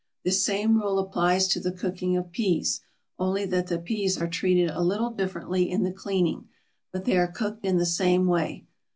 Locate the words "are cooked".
7.19-7.63